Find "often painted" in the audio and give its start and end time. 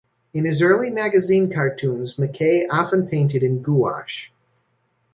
2.71-3.43